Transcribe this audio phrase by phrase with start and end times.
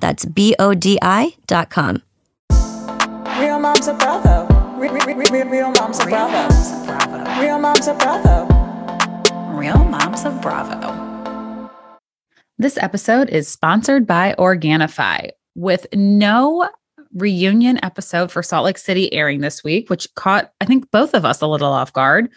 [0.00, 2.02] That's B O D I.com.
[3.38, 4.46] Real moms of Bravo.
[4.78, 7.40] Real, real, real, real moms of Bravo.
[7.40, 8.60] Real moms of Bravo.
[9.60, 11.70] Real Moms of Bravo.
[12.56, 15.32] This episode is sponsored by Organifi.
[15.54, 16.66] With no
[17.12, 21.26] reunion episode for Salt Lake City airing this week, which caught, I think, both of
[21.26, 22.30] us a little off guard,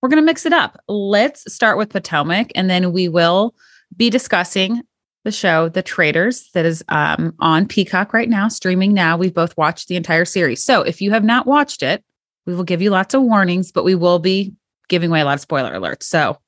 [0.00, 0.82] we're going to mix it up.
[0.88, 3.54] Let's start with Potomac, and then we will
[3.94, 4.80] be discussing
[5.24, 9.16] the show The Traitors that is um, on Peacock right now, streaming now.
[9.16, 10.64] We've both watched the entire series.
[10.64, 12.02] So if you have not watched it,
[12.46, 14.54] we will give you lots of warnings, but we will be
[14.88, 16.04] giving away a lot of spoiler alerts.
[16.04, 16.38] So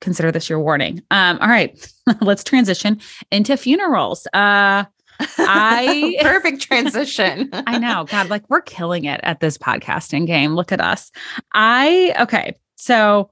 [0.00, 1.02] consider this your warning.
[1.10, 4.26] Um, all right, let's transition into funerals.
[4.32, 4.84] Uh,
[5.20, 7.50] I perfect transition.
[7.52, 8.04] I know.
[8.04, 10.54] God, like we're killing it at this podcasting game.
[10.54, 11.10] Look at us.
[11.54, 12.54] I okay.
[12.76, 13.30] So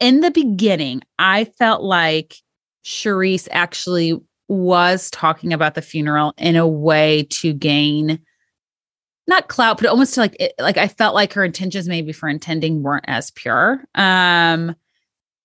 [0.00, 2.36] in the beginning, I felt like
[2.88, 8.18] Charrisse actually was talking about the funeral in a way to gain
[9.26, 12.30] not clout, but almost to like it, like I felt like her intentions maybe for
[12.30, 13.84] intending weren't as pure.
[13.94, 14.74] Um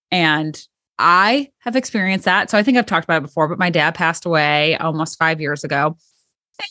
[0.09, 0.66] and
[0.97, 2.50] I have experienced that.
[2.50, 5.41] So I think I've talked about it before, but my dad passed away almost five
[5.41, 5.97] years ago.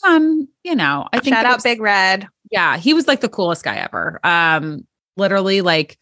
[0.03, 2.27] And, you know, I think shout out was, Big Red.
[2.49, 4.19] Yeah, he was like the coolest guy ever.
[4.23, 4.87] Um,
[5.17, 5.99] literally like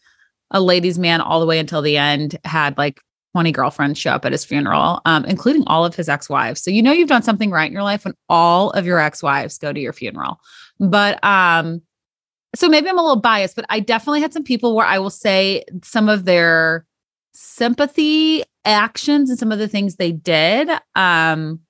[0.50, 3.00] a ladies' man all the way until the end, had like
[3.32, 6.62] 20 girlfriends show up at his funeral, um, including all of his ex-wives.
[6.62, 9.58] So you know you've done something right in your life when all of your ex-wives
[9.58, 10.38] go to your funeral.
[10.78, 11.82] But um,
[12.54, 15.10] so maybe I'm a little biased, but I definitely had some people where I will
[15.10, 16.86] say some of their
[17.34, 21.60] sympathy actions and some of the things they did um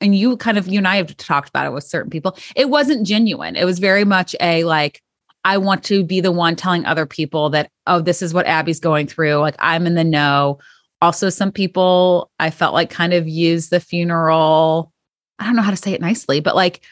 [0.00, 2.70] and you kind of you and I have talked about it with certain people it
[2.70, 5.02] wasn't genuine it was very much a like
[5.44, 8.80] I want to be the one telling other people that oh this is what Abby's
[8.80, 10.58] going through like I'm in the know
[11.00, 14.92] also some people I felt like kind of used the funeral
[15.38, 16.82] I don't know how to say it nicely but like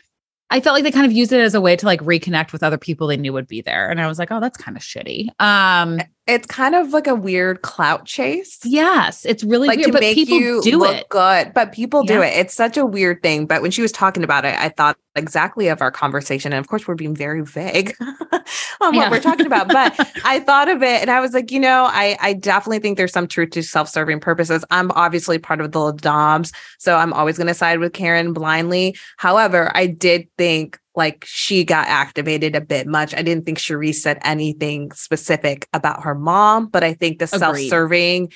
[0.51, 2.63] I felt like they kind of used it as a way to like reconnect with
[2.63, 3.91] other people they knew would be there.
[3.91, 5.29] And I was like, oh, that's kind of shitty.
[5.41, 8.59] Um it's kind of like a weird clout chase.
[8.65, 11.09] Yes, it's really like weird, to make you do look it.
[11.09, 12.17] good, but people yeah.
[12.17, 12.37] do it.
[12.37, 13.47] It's such a weird thing.
[13.47, 16.53] But when she was talking about it, I thought exactly of our conversation.
[16.53, 19.03] And of course, we're being very vague on yeah.
[19.03, 19.69] what we're talking about.
[19.69, 19.95] But
[20.25, 23.13] I thought of it and I was like, you know, I, I definitely think there's
[23.13, 24.65] some truth to self-serving purposes.
[24.71, 28.97] I'm obviously part of the Doms, so I'm always going to side with Karen blindly.
[29.17, 33.15] However, I did think like she got activated a bit much.
[33.15, 38.33] I didn't think Charrisse said anything specific about her mom, but I think the self-serving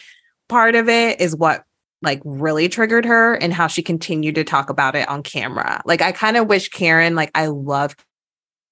[0.49, 1.65] part of it is what
[2.03, 5.83] like really triggered her and how she continued to talk about it on camera.
[5.85, 7.97] Like I kind of wish Karen, like I love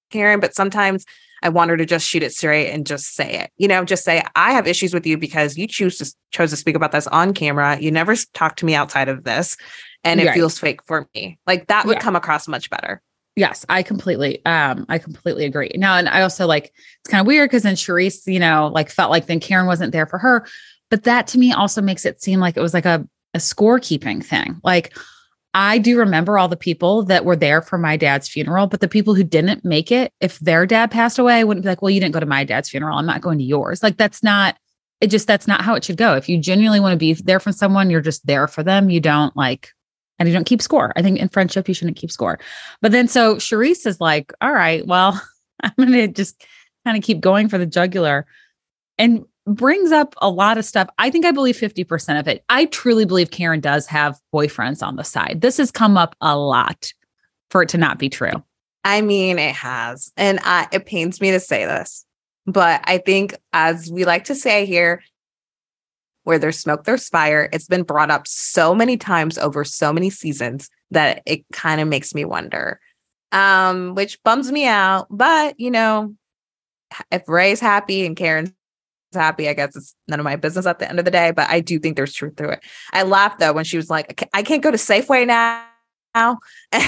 [0.09, 1.05] Karen, but sometimes
[1.41, 3.51] I want her to just shoot it straight and just say it.
[3.57, 6.57] You know, just say I have issues with you because you choose to chose to
[6.57, 7.79] speak about this on camera.
[7.79, 9.55] You never talk to me outside of this,
[10.03, 11.39] and it feels fake for me.
[11.47, 12.01] Like that would yeah.
[12.01, 13.01] come across much better.
[13.35, 15.71] Yes, I completely um I completely agree.
[15.75, 18.89] Now and I also like it's kind of weird because then Charrisse, you know, like
[18.89, 20.45] felt like then Karen wasn't there for her.
[20.89, 24.25] But that to me also makes it seem like it was like a a scorekeeping
[24.25, 24.59] thing.
[24.63, 24.93] Like
[25.53, 28.87] I do remember all the people that were there for my dad's funeral, but the
[28.87, 31.89] people who didn't make it, if their dad passed away, I wouldn't be like, well,
[31.89, 32.97] you didn't go to my dad's funeral.
[32.97, 33.81] I'm not going to yours.
[33.81, 34.57] Like that's not
[35.01, 36.15] it just that's not how it should go.
[36.15, 38.89] If you genuinely want to be there for someone, you're just there for them.
[38.89, 39.71] You don't like
[40.19, 40.91] and you don't keep score.
[40.95, 42.39] I think in friendship, you shouldn't keep score.
[42.81, 45.19] But then so Charrisse is like, all right, well,
[45.63, 46.45] I'm going to just
[46.85, 48.27] kind of keep going for the jugular
[48.97, 50.89] and brings up a lot of stuff.
[50.99, 52.43] I think I believe 50% of it.
[52.49, 55.39] I truly believe Karen does have boyfriends on the side.
[55.41, 56.93] This has come up a lot
[57.49, 58.43] for it to not be true.
[58.83, 60.11] I mean, it has.
[60.17, 62.05] And I, it pains me to say this,
[62.45, 65.03] but I think, as we like to say here,
[66.23, 67.49] where there's smoke, there's fire.
[67.53, 71.87] It's been brought up so many times over so many seasons that it kind of
[71.87, 72.79] makes me wonder.
[73.31, 75.07] um, which bums me out.
[75.09, 76.15] But you know,
[77.11, 78.51] if Ray's happy and Karen's
[79.13, 81.31] happy, I guess it's none of my business at the end of the day.
[81.31, 82.59] But I do think there's truth to it.
[82.93, 85.65] I laughed though when she was like, "I can't go to Safeway now."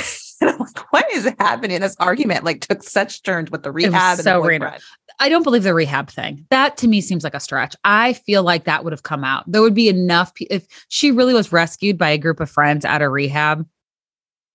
[0.42, 1.82] And I'm like, what is happening?
[1.82, 4.18] This argument like took such turns with the rehab.
[4.18, 4.70] so random.
[5.22, 6.48] I don't believe the rehab thing.
[6.50, 7.76] That to me seems like a stretch.
[7.84, 9.44] I feel like that would have come out.
[9.46, 13.04] There would be enough if she really was rescued by a group of friends out
[13.04, 13.68] of rehab.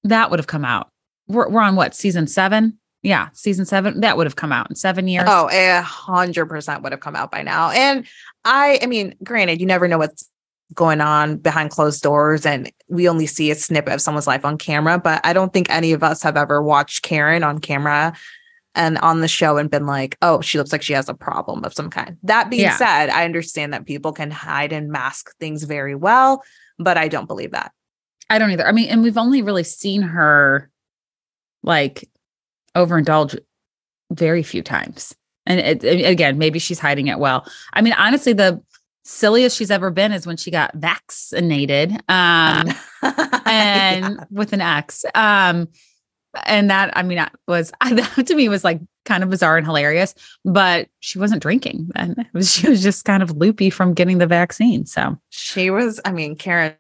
[0.03, 0.91] That would have come out.
[1.29, 2.79] We're, we're on what season seven?
[3.05, 4.01] Yeah, season seven.
[4.01, 5.27] That would have come out in seven years.
[5.29, 7.71] Oh, a hundred percent would have come out by now.
[7.71, 8.05] And
[8.45, 10.29] I, I mean, granted, you never know what's
[10.75, 14.59] going on behind closed doors and we only see a snippet of someone's life on
[14.59, 18.13] camera but i don't think any of us have ever watched karen on camera
[18.77, 21.65] and on the show and been like oh she looks like she has a problem
[21.65, 22.17] of some kind.
[22.23, 22.77] That being yeah.
[22.77, 26.45] said i understand that people can hide and mask things very well
[26.79, 27.73] but i don't believe that.
[28.29, 28.67] I don't either.
[28.67, 30.71] I mean and we've only really seen her
[31.63, 32.09] like
[32.77, 33.39] overindulge
[34.13, 35.15] very few times.
[35.47, 37.47] And it, again maybe she's hiding it well.
[37.73, 38.61] I mean honestly the
[39.05, 42.69] silliest she's ever been is when she got vaccinated um
[43.47, 44.25] and yeah.
[44.31, 45.05] with an x.
[45.15, 45.69] Um
[46.45, 49.67] and that i mean that was that to me was like kind of bizarre and
[49.67, 54.19] hilarious but she wasn't drinking and was, she was just kind of loopy from getting
[54.19, 56.75] the vaccine so she was i mean karen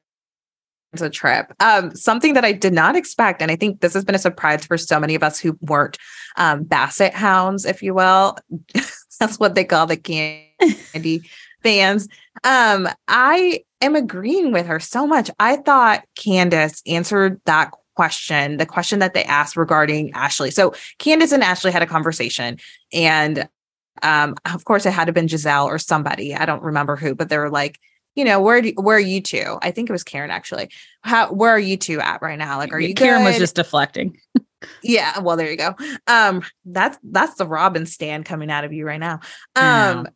[1.00, 1.52] a trip.
[1.60, 4.64] Um, something that I did not expect, and I think this has been a surprise
[4.64, 5.98] for so many of us who weren't
[6.36, 8.36] um, Basset hounds, if you will.
[9.20, 11.22] That's what they call the candy
[11.62, 12.08] fans.
[12.44, 15.30] Um, I am agreeing with her so much.
[15.38, 20.50] I thought Candace answered that question, the question that they asked regarding Ashley.
[20.50, 22.58] So Candace and Ashley had a conversation,
[22.92, 23.48] and
[24.02, 26.34] um, of course, it had to been Gizelle or somebody.
[26.34, 27.80] I don't remember who, but they were like,
[28.14, 29.58] you know, where do, where are you two?
[29.62, 30.70] I think it was Karen actually.
[31.02, 32.58] How where are you two at right now?
[32.58, 33.28] Like, are you Karen good?
[33.28, 34.18] was just deflecting.
[34.82, 35.74] yeah, well, there you go.
[36.06, 39.20] Um, that's that's the Robyn stand coming out of you right now.
[39.54, 40.08] Um,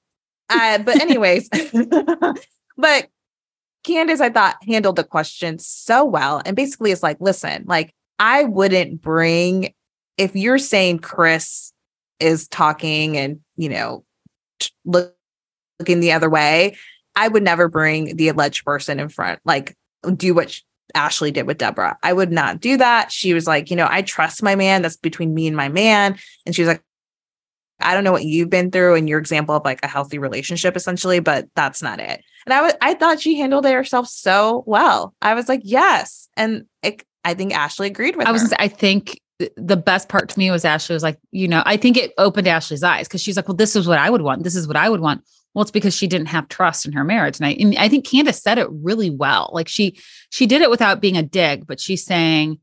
[0.49, 1.49] uh, but anyways,
[2.77, 3.09] but
[3.85, 6.43] Candace, I thought handled the question so well.
[6.45, 9.75] And basically it's like, listen, like I wouldn't bring
[10.19, 11.73] if you're saying Chris
[12.19, 14.05] is talking and, you know,
[14.85, 15.15] look,
[15.79, 16.77] looking the other way,
[17.17, 19.77] I would never bring the alleged person in front, like
[20.17, 20.61] do what
[20.95, 21.99] Ashley did with Deborah.
[22.03, 23.11] I would not do that.
[23.11, 24.83] She was like, you know, I trust my man.
[24.83, 26.19] That's between me and my man.
[26.45, 26.83] And she was like,
[27.83, 30.77] I don't know what you've been through and your example of like a healthy relationship
[30.77, 32.23] essentially, but that's not it.
[32.47, 35.15] And I was I thought she handled it herself so well.
[35.21, 36.29] I was like, yes.
[36.37, 38.57] And it, I think Ashley agreed with I was her.
[38.59, 39.21] I think
[39.57, 42.47] the best part to me was Ashley was like, you know, I think it opened
[42.47, 44.45] Ashley's eyes because she's like, well, this is what I would want.
[44.45, 45.23] This is what I would want.
[45.55, 47.39] Well, it's because she didn't have trust in her marriage.
[47.39, 49.51] And I, and I think Candace said it really well.
[49.53, 49.99] Like she,
[50.31, 52.61] she did it without being a dig, but she's saying,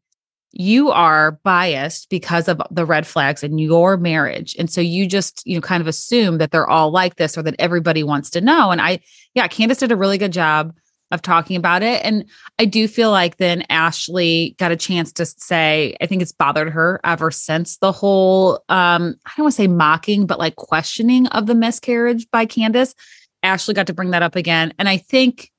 [0.60, 4.56] you are biased because of the red flags in your marriage.
[4.58, 7.44] And so you just, you know, kind of assume that they're all like this or
[7.44, 8.72] that everybody wants to know.
[8.72, 9.00] And I,
[9.36, 10.74] yeah, Candace did a really good job
[11.12, 12.04] of talking about it.
[12.04, 12.26] And
[12.58, 16.72] I do feel like then Ashley got a chance to say, I think it's bothered
[16.72, 21.28] her ever since the whole, um, I don't want to say mocking, but like questioning
[21.28, 22.96] of the miscarriage by Candace.
[23.44, 24.74] Ashley got to bring that up again.
[24.80, 25.52] And I think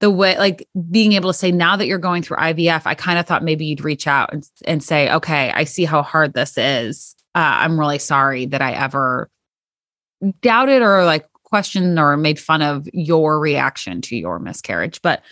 [0.00, 3.18] the way like being able to say now that you're going through IVF, I kind
[3.18, 6.56] of thought maybe you'd reach out and, and say, okay, I see how hard this
[6.56, 7.14] is.
[7.34, 9.30] Uh, I'm really sorry that I ever
[10.40, 15.02] doubted or like questioned or made fun of your reaction to your miscarriage.
[15.02, 15.22] But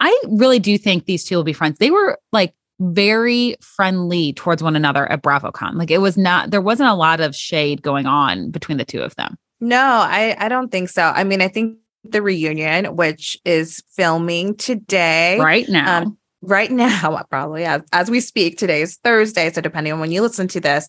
[0.00, 1.78] I really do think these two will be friends.
[1.78, 5.74] They were like very friendly towards one another at BravoCon.
[5.74, 9.00] Like it was not, there wasn't a lot of shade going on between the two
[9.00, 9.36] of them.
[9.60, 11.02] No, I, I don't think so.
[11.02, 15.38] I mean, I think the reunion, which is filming today.
[15.38, 16.02] Right now.
[16.02, 18.58] Um, right now, probably as, as we speak.
[18.58, 19.50] Today is Thursday.
[19.52, 20.88] So depending on when you listen to this,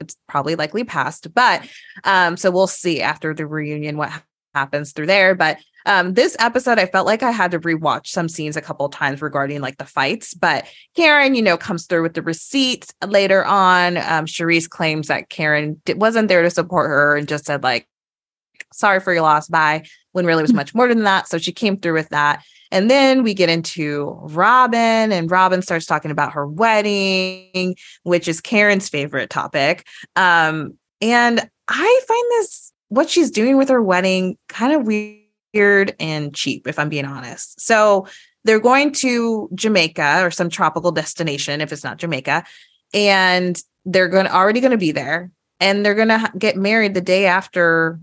[0.00, 1.32] it's probably likely past.
[1.34, 1.68] But
[2.04, 4.10] um, so we'll see after the reunion what
[4.54, 5.34] happens through there.
[5.34, 8.88] But um, this episode, I felt like I had to rewatch some scenes a couple
[8.88, 10.34] times regarding like the fights.
[10.34, 13.96] But Karen, you know, comes through with the receipts later on.
[13.96, 17.86] Um, Charrisse claims that Karen wasn't there to support her and just said like,
[18.72, 21.28] "Sorry for your loss, bye." when really was much more than that.
[21.28, 22.42] So she came through with that.
[22.72, 27.74] And then we get into Robyn, and Robyn starts talking about her wedding,
[28.04, 29.86] which is Karen's favorite topic.
[30.14, 36.32] Um, and I find this, what she's doing with her wedding, kind of weird and
[36.32, 37.60] cheap, if I'm being honest.
[37.60, 38.06] So
[38.44, 42.44] they're going to Jamaica or some tropical destination, if it's not Jamaica,
[42.94, 46.94] and they're going to already going to be there and they're going to get married
[46.94, 47.98] the day after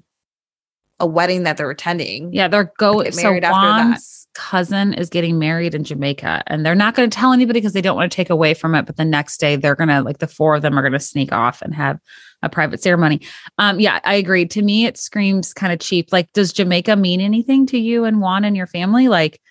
[0.99, 2.33] a wedding that they're attending.
[2.33, 6.95] Yeah, they're going so after Juan's cousin is getting married in Jamaica and they're not
[6.95, 8.85] going to tell anybody because they don't want to take away from it.
[8.85, 10.99] But the next day they're going to, like, the four of them are going to
[10.99, 11.99] sneak off and have
[12.43, 13.21] a private ceremony.
[13.57, 14.45] Um, yeah, I agree.
[14.47, 16.11] To me, it screams kind of cheap.
[16.11, 19.07] Like, does Jamaica mean anything to you and Juan and your family?
[19.07, 19.41] Like,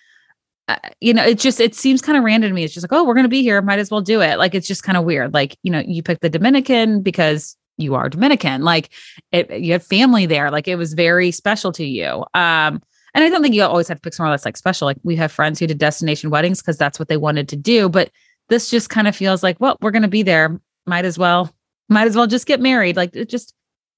[0.69, 2.63] uh, you know, it just it seems kind of random to me.
[2.63, 4.37] It's just like, oh, we're going to be here, might as well do it.
[4.37, 5.33] Like, it's just kind of weird.
[5.33, 8.63] Like, you know, you pick the Dominican because you are Dominican.
[8.63, 8.89] Like,
[9.31, 10.51] it, you have family there.
[10.51, 12.25] Like, it was very special to you.
[12.33, 12.81] Um,
[13.13, 14.85] and I don't think you always have to pick somewhere that's like special.
[14.85, 17.89] Like, we have friends who did destination weddings because that's what they wanted to do.
[17.89, 18.11] But
[18.49, 20.59] this just kind of feels like, well, we're going to be there.
[20.85, 21.53] Might as well
[21.89, 22.95] might as well just get married.
[22.95, 23.53] Like it just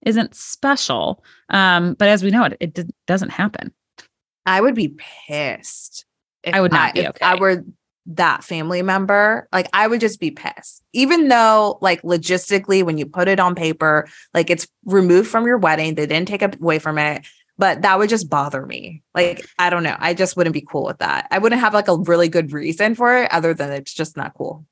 [0.06, 1.24] isn't special.
[1.50, 3.74] Um, but as we know, it it doesn't happen.
[4.46, 4.96] I would be
[5.28, 6.06] pissed.
[6.52, 7.26] I would not I, be okay.
[7.26, 7.64] I were
[8.10, 10.84] that family member, like I would just be pissed.
[10.94, 15.58] Even though, like logistically, when you put it on paper, like it's removed from your
[15.58, 17.26] wedding, they didn't take away from it.
[17.58, 19.04] But that would just bother me.
[19.14, 19.98] Like, I don't know.
[20.00, 21.28] I just wouldn't be cool with that.
[21.30, 24.34] I wouldn't have like a really good reason for it other than it's just not
[24.34, 24.66] cool.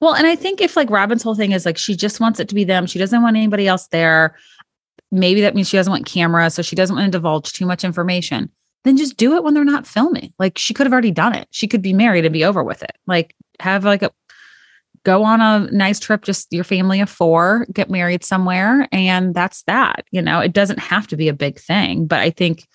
[0.00, 2.48] Well, and I think if like Robyn's whole thing is like she just wants it
[2.48, 4.36] to be them, she doesn't want anybody else there.
[5.12, 7.84] Maybe that means she doesn't want cameras, so she doesn't want to divulge too much
[7.84, 8.50] information.
[8.84, 10.32] Then just do it when they're not filming.
[10.38, 11.48] Like she could have already done it.
[11.50, 12.96] She could be married and be over with it.
[13.06, 14.10] Like have like a
[15.04, 19.62] go on a nice trip, just your family of four, get married somewhere, and that's
[19.62, 20.04] that.
[20.10, 22.66] You know, it doesn't have to be a big thing, but I think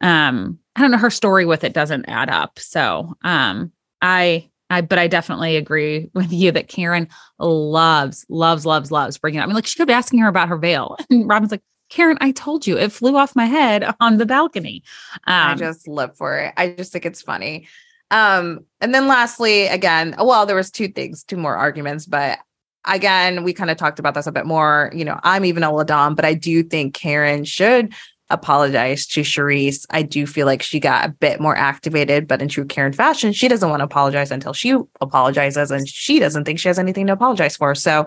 [0.00, 2.58] um I don't know her story with it doesn't add up.
[2.58, 3.72] So um
[4.02, 9.40] I I, but I definitely agree with you that Karen loves, loves, loves, loves bringing
[9.40, 9.44] it.
[9.44, 12.18] I mean, like she could be asking her about her veil, and Robyn's like, Karen,
[12.20, 14.82] I told you it flew off my head on the balcony.
[15.26, 16.54] Um, I just live for it.
[16.56, 17.68] I just think it's funny.
[18.10, 22.38] Um, and then lastly, again, well, there was two things, two more arguments, but
[22.84, 24.90] again, we kind of talked about this a bit more.
[24.94, 27.94] You know, I'm even a Ladom, but I do think Karen should
[28.30, 29.86] apologize to Charrisse.
[29.90, 33.32] I do feel like she got a bit more activated, but in true Karen fashion,
[33.32, 37.06] she doesn't want to apologize until she apologizes and she doesn't think she has anything
[37.06, 37.74] to apologize for.
[37.74, 38.06] So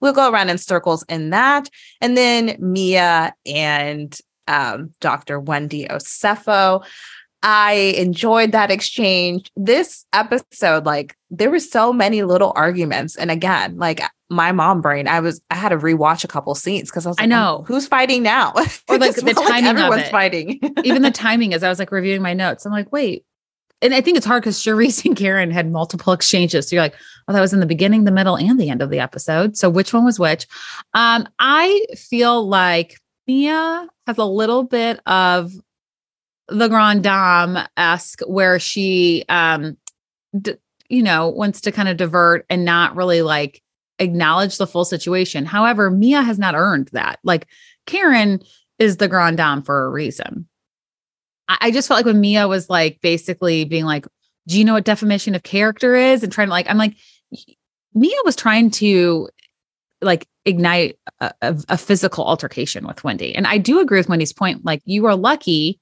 [0.00, 1.70] we'll go around in circles in that.
[2.00, 5.38] And then Mia and um, Dr.
[5.38, 6.84] Wendy Osefo.
[7.42, 9.50] I enjoyed that exchange.
[9.56, 13.16] This episode, like, there were so many little arguments.
[13.16, 16.90] And again, like my mom brain, I was I had to rewatch a couple scenes
[16.90, 18.52] because I was like, I know oh, who's fighting now?
[18.88, 20.10] Or like the timing like everyone's of it.
[20.10, 20.60] fighting.
[20.84, 23.24] Even the timing as I was like reviewing my notes, I'm like, wait.
[23.82, 26.68] And I think it's hard because Charrisse and Karen had multiple exchanges.
[26.68, 26.96] So you're like,
[27.28, 29.56] oh, that was in the beginning, the middle, and the end of the episode.
[29.56, 30.46] So which one was which?
[30.92, 35.52] Um, I feel like Mia has a little bit of
[36.50, 39.76] the Grand Dame esque, where she, um,
[40.38, 40.56] d-
[40.88, 43.62] you know, wants to kind of divert and not really like
[43.98, 45.46] acknowledge the full situation.
[45.46, 47.20] However, Mia has not earned that.
[47.22, 47.46] Like
[47.86, 48.40] Karen
[48.78, 50.48] is the Grand Dame for a reason.
[51.48, 54.06] I, I just felt like when Mia was like basically being like,
[54.46, 56.96] "Do you know what defamation of character is?" and trying to like, I'm like,
[57.94, 59.28] Mia was trying to
[60.02, 63.34] like ignite a, a, a, physical altercation with Wendy.
[63.34, 64.64] And I do agree with Wendy's point.
[64.64, 65.78] Like, you are lucky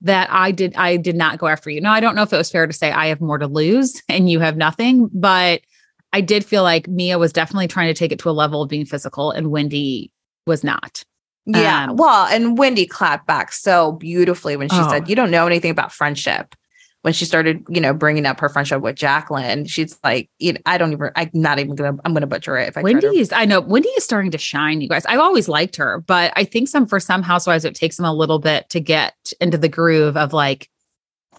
[0.00, 1.80] that I did I did not go after you.
[1.80, 4.02] Now I don't know if it was fair to say I have more to lose
[4.08, 5.62] and you have nothing, but
[6.12, 8.68] I did feel like Mia was definitely trying to take it to a level of
[8.68, 10.12] being physical and Wendy
[10.46, 11.04] was not.
[11.46, 11.90] Yeah.
[11.90, 14.88] Um, well, and Wendy clapped back so beautifully when she oh.
[14.88, 16.54] said, You don't know anything about friendship
[17.04, 20.60] when she started, you know, bringing up her friendship with Jacqueline, she's like, you know,
[20.64, 22.68] I don't even, I'm not even gonna, I'm gonna butcher it.
[22.68, 25.04] If I Wendy is, I know Wendy is starting to shine, you guys.
[25.04, 28.14] I've always liked her, but I think some for some housewives, it takes them a
[28.14, 30.70] little bit to get into the groove of like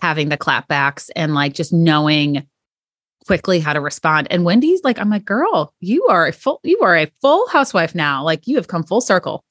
[0.03, 2.45] having the clapbacks and like just knowing
[3.25, 4.27] quickly how to respond.
[4.29, 7.95] And Wendy's like, I'm like, girl, you are a full, you are a full housewife
[7.95, 8.23] now.
[8.23, 9.43] Like you have come full circle.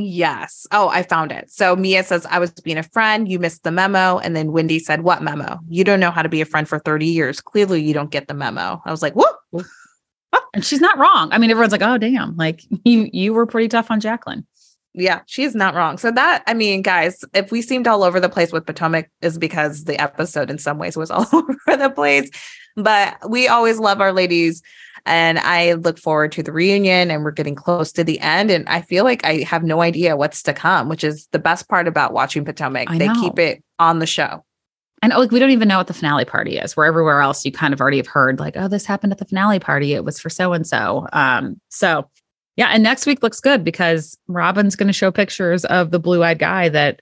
[0.00, 0.64] Yes.
[0.70, 1.50] Oh, I found it.
[1.50, 3.28] So Mia says, I was being a friend.
[3.28, 4.18] You missed the memo.
[4.18, 5.58] And then Wendy said, What memo?
[5.68, 7.40] You don't know how to be a friend for 30 years.
[7.40, 8.80] Clearly, you don't get the memo.
[8.84, 9.26] I was like, Whoa.
[10.54, 11.32] and she's not wrong.
[11.32, 12.36] I mean, everyone's like, Oh, damn.
[12.36, 14.46] Like you, you were pretty tough on Jacqueline.
[14.94, 15.98] Yeah, she's not wrong.
[15.98, 19.36] So that, I mean, guys, if we seemed all over the place with Potomac, is
[19.36, 22.30] because the episode in some ways was all over the place.
[22.76, 24.62] But we always love our ladies
[25.08, 28.50] and I look forward to the reunion and we're getting close to the end.
[28.50, 31.66] And I feel like I have no idea what's to come, which is the best
[31.68, 32.88] part about watching Potomac.
[32.90, 34.44] They keep it on the show.
[35.00, 36.76] And like we don't even know what the finale party is.
[36.76, 39.24] Where everywhere else you kind of already have heard, like, oh, this happened at the
[39.24, 39.94] finale party.
[39.94, 41.06] It was for so and so.
[41.12, 42.10] Um, so
[42.56, 46.40] yeah, and next week looks good because Robyn's going to show pictures of the blue-eyed
[46.40, 47.00] guy that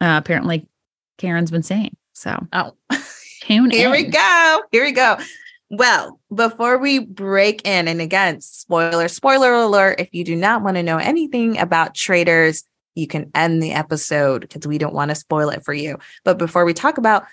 [0.00, 0.66] uh, apparently
[1.18, 1.96] Karen's been seeing.
[2.14, 2.72] So oh,
[3.42, 3.92] tune Here in.
[3.92, 4.62] we go.
[4.72, 5.18] Here we go.
[5.70, 10.76] Well, before we break in, and again, spoiler, spoiler alert, if you do not want
[10.76, 15.14] to know anything about Traitors, you can end the episode because we don't want to
[15.14, 15.98] spoil it for you.
[16.24, 17.24] But before we talk about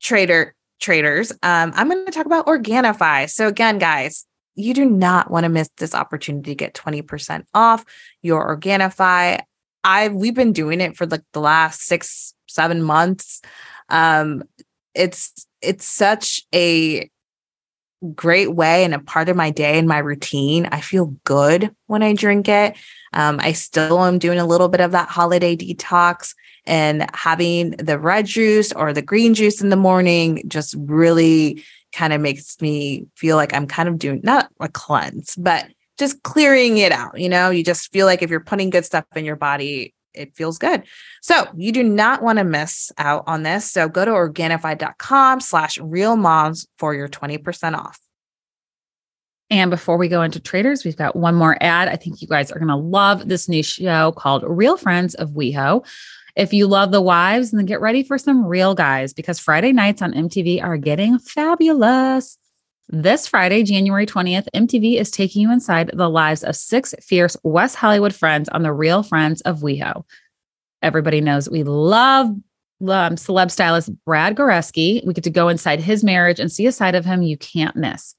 [0.00, 3.28] trader Traitors, um, I'm going to talk about Organifi.
[3.30, 7.84] So again, guys, you do not want to miss this opportunity to get 20% off
[8.22, 9.40] your Organifi.
[9.82, 13.40] I've we've been doing it for like the last six, seven months.
[13.88, 14.44] Um,
[14.94, 17.10] it's it's such a
[18.14, 20.66] great way and a part of my day and my routine.
[20.72, 22.76] I feel good when I drink it.
[23.12, 26.34] Um, I still am doing a little bit of that holiday detox
[26.66, 32.12] and having the red juice or the green juice in the morning just really kind
[32.12, 35.66] of makes me feel like I'm kind of doing not a cleanse, but
[35.98, 37.18] just clearing it out.
[37.18, 40.34] You know, you just feel like if you're putting good stuff in your body, it
[40.34, 40.82] feels good.
[41.22, 43.70] So you do not want to miss out on this.
[43.70, 47.98] So go to Organifi.com slash real moms for your 20% off.
[49.50, 51.88] And before we go into Traitors, we've got one more ad.
[51.88, 55.30] I think you guys are going to love this new show called Real Friends of
[55.30, 55.84] WeHo.
[56.36, 60.02] If you love the wives, then get ready for some real guys because Friday nights
[60.02, 62.38] on MTV are getting fabulous.
[62.92, 67.76] This Friday, January 20th, MTV is taking you inside the lives of six fierce West
[67.76, 70.02] Hollywood friends on the Real Friends of WeHo.
[70.82, 72.40] Everybody knows we love um,
[72.80, 75.06] celeb stylist Brad Goreski.
[75.06, 77.76] We get to go inside his marriage and see a side of him you can't
[77.76, 78.16] miss.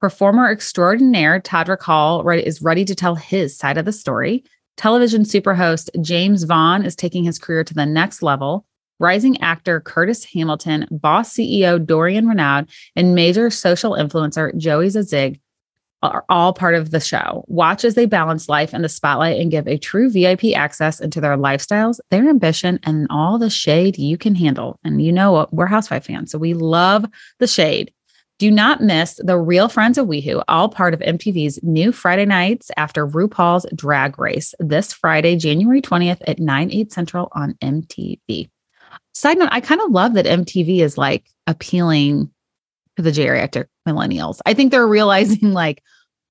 [0.00, 4.42] Performer extraordinaire Todrick Hall is ready to tell his side of the story.
[4.78, 8.64] Television superhost Jaymes Vaughan is taking his career to the next level
[8.98, 15.40] rising actor Curtis Hamilton, boss CEO Dorion Renaud, and major social influencer Joey Zauzig
[16.02, 17.44] are all part of the show.
[17.48, 21.20] Watch as they balance life and the spotlight and give a true VIP access into
[21.20, 24.78] their lifestyles, their ambition, and all the shade you can handle.
[24.84, 25.52] And you know what?
[25.52, 27.06] We're Housewife fans, so we love
[27.38, 27.92] the shade.
[28.38, 32.70] Do not miss the Real Friends of WeHo, all part of MTV's new Friday nights
[32.76, 38.50] after RuPaul's Drag Race this Friday, January 20th at 9, 8 central on MTV.
[39.14, 42.30] Side note, I kind of love that MTV is like appealing
[42.96, 44.40] to the geriatric millennials.
[44.44, 45.82] I think they're realizing like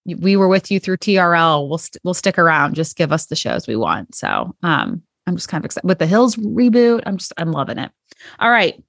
[0.06, 1.68] we were with you through TRL.
[1.68, 2.76] We'll we st- we'll stick around.
[2.76, 4.16] Just give us the shows we want.
[4.16, 7.04] So um, I'm just kind of excited with the Hills reboot.
[7.06, 7.92] I'm just I'm loving it.
[8.40, 8.82] All right,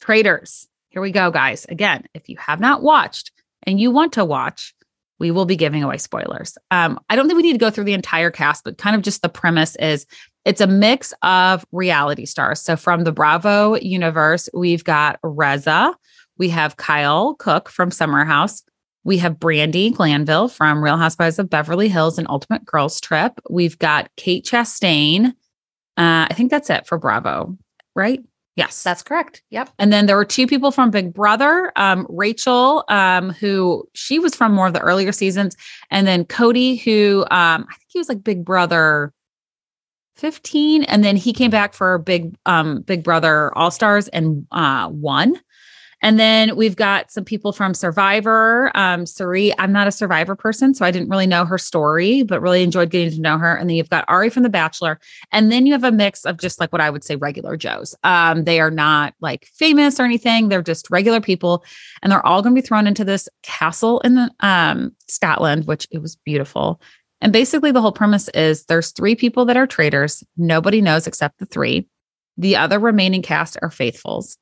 [0.00, 0.66] Traitors.
[0.88, 1.66] Here we go, guys.
[1.68, 3.30] Again, if you have not watched
[3.62, 4.74] and you want to watch,
[5.20, 6.58] we will be giving away spoilers.
[6.72, 9.02] Um, I don't think we need to go through the entire cast, but kind of
[9.02, 10.06] just the premise is
[10.44, 12.60] it's a mix of reality stars.
[12.60, 15.94] So from the Bravo universe, we've got Reza,
[16.38, 18.62] we have Kyle Cooke from Summer House,
[19.04, 23.32] we have Brandi Glanville from Real Housewives of Beverly Hills and Ultimate Girls Trip.
[23.48, 25.28] We've got Kate Chastain.
[25.96, 27.56] Uh, I think that's it for Bravo,
[27.94, 28.20] right?
[28.56, 29.42] Yes, that's correct.
[29.50, 29.70] Yep.
[29.78, 34.34] And then there were two people from Big Brother, um, Rachel, um, who she was
[34.34, 35.56] from more of the earlier seasons,
[35.90, 39.14] and then Cody, who um, I think he was like Big Brother
[40.20, 44.88] 15 and then he came back for big um big brother all stars and uh
[44.92, 45.40] won.
[46.02, 48.70] And then we've got some people from survivor.
[48.74, 52.42] Um Cirie i'm not a survivor person so i didn't really know her story but
[52.42, 53.54] really enjoyed getting to know her.
[53.54, 55.00] And then you've got Arie from the bachelor.
[55.32, 57.96] And then you have a mix of just like what i would say regular joes.
[58.04, 60.50] Um they are not like famous or anything.
[60.50, 61.64] They're just regular people
[62.02, 65.88] and they're all going to be thrown into this castle in the um scotland which
[65.90, 66.78] it was beautiful
[67.20, 70.24] and basically, the whole premise is there's three people that are traitors.
[70.36, 71.86] Nobody knows except the three.
[72.38, 74.38] The other remaining cast are faithfuls.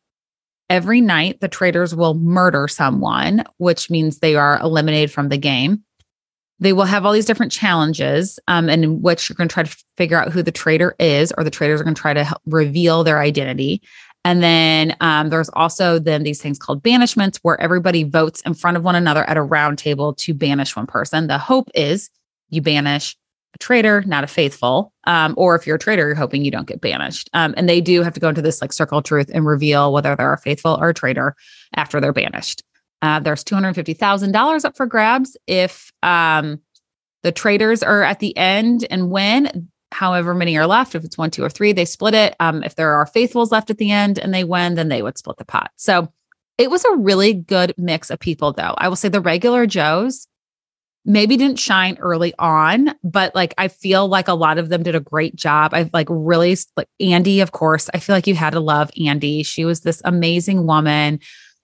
[0.70, 5.82] Every night, the traitors will murder someone, which means they are eliminated from the game.
[6.60, 9.76] They will have all these different challenges, um, in which you're going to try to
[9.96, 13.02] figure out who the traitor is, or the traitors are going to try to reveal
[13.02, 13.82] their identity.
[14.24, 18.76] And then um, there's also then these things called banishments, where everybody votes in front
[18.76, 21.28] of one another at a round table to banish one person.
[21.28, 22.10] The hope is
[22.50, 23.16] you banish
[23.54, 24.92] a traitor, not a faithful.
[25.04, 27.30] Um, or if you're a traitor, you're hoping you don't get banished.
[27.32, 29.92] Um, and they do have to go into this like circle of truth and reveal
[29.92, 31.34] whether they're a faithful or a traitor
[31.74, 32.62] after they're banished.
[33.00, 36.60] Uh, there's $250,000 up for grabs if um,
[37.22, 39.68] the traitors are at the end and win.
[39.92, 42.36] However many are left, if it's one, two, or three, they split it.
[42.40, 45.16] Um, if there are faithfuls left at the end and they win, then they would
[45.16, 45.70] split the pot.
[45.76, 46.12] So
[46.58, 48.74] it was a really good mix of people, though.
[48.76, 50.26] I will say the regular Joes
[51.08, 54.94] maybe didn't shine early on, but like I feel like a lot of them did
[54.94, 55.72] a great job.
[55.72, 57.88] I've like really like Andie, of course.
[57.94, 59.42] I feel like you had to love Andie.
[59.42, 61.18] She was this amazing woman.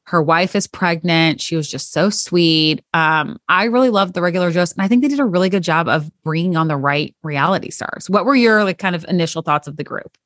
[0.06, 1.42] Her wife is pregnant.
[1.42, 2.82] She was just so sweet.
[2.94, 5.62] Um, I really loved the regular Joes, and I think they did a really good
[5.62, 8.08] job of bringing on the right reality stars.
[8.08, 10.16] What were your like kind of initial thoughts of the group?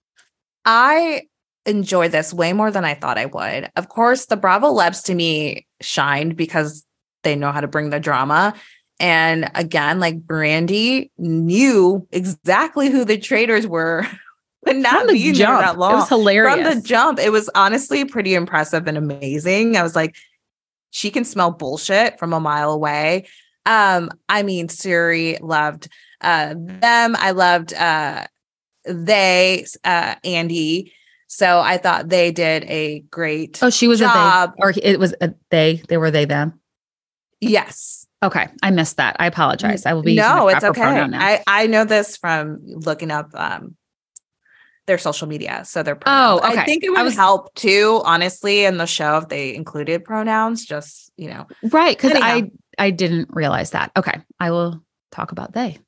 [0.65, 1.23] I
[1.67, 3.71] enjoy this way more than I thought I would.
[3.75, 6.85] Of course, the Bravo Lebs to me shined because
[7.25, 8.55] they know how to bring the drama.
[9.01, 14.05] And again, like Brandi knew exactly who the traitors were
[14.63, 15.93] but not From the jump, that long.
[15.93, 16.55] It was hilarious.
[16.55, 19.77] From the jump, it was honestly pretty impressive and amazing.
[19.77, 20.17] I was like,
[20.91, 23.27] she can smell bullshit from a mile away.
[23.67, 25.89] Um, I mean, Cirie loved
[26.21, 27.15] uh them.
[27.17, 28.27] I loved uh
[28.85, 30.93] they uh Andie.
[31.29, 34.51] So I thought they did a great oh, she was job.
[34.51, 35.83] a they, or it was a they.
[35.89, 36.59] They were they them.
[37.41, 38.08] yes.
[38.23, 39.17] Okay, I missed that.
[39.21, 39.87] I apologize.
[39.87, 40.17] I will be.
[40.17, 40.83] no, it's okay.
[40.83, 43.77] I I know this from looking up um
[44.87, 45.63] their social media.
[45.65, 46.41] So their pronouns.
[46.43, 46.61] Oh, okay.
[46.61, 50.65] I think it would was- help too, honestly, in the show if they included pronouns.
[50.65, 53.93] Just you know, right because I I didn't realize that.
[53.97, 55.79] Okay, I will talk about they.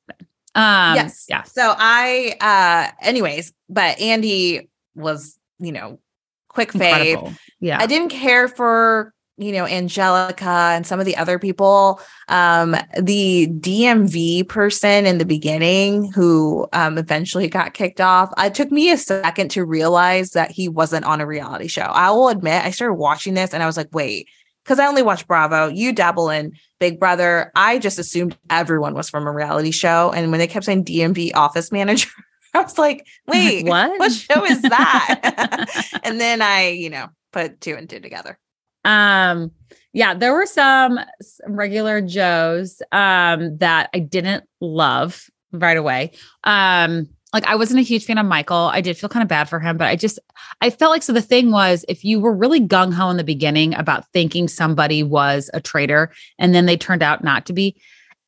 [0.53, 1.43] Um, yes, yeah.
[1.43, 5.99] So I, uh, anyways, but Andie was you know
[6.47, 7.37] quick fave.
[7.59, 7.79] Yeah.
[7.79, 11.99] I didn't care for you know Angelica and some of the other people.
[12.27, 18.31] Um, the DMV person in the beginning who um, eventually got kicked off.
[18.37, 21.81] It took me a second to realize that he wasn't on a reality show.
[21.81, 24.27] I will admit, I started watching this and I was like, wait.
[24.63, 27.51] Because I only watch Bravo, you dabble in Big Brother.
[27.55, 30.11] I just assumed everyone was from a reality show.
[30.11, 32.09] And when they kept saying DMV office manager,
[32.53, 33.97] I was like, wait, What?
[33.97, 35.89] What show is that?
[36.03, 38.37] and then I, you know, put two and two together.
[38.85, 39.51] Um,
[39.93, 40.99] yeah, there were some,
[41.45, 46.11] regular Joes um that I didn't love right away.
[46.43, 48.69] Um, like I wasn't a huge fan of Michael.
[48.73, 50.19] I did feel kind of bad for him, but I just
[50.59, 53.23] I felt like so the thing was if you were really gung ho in the
[53.23, 57.75] beginning about thinking somebody was a traitor and then they turned out not to be,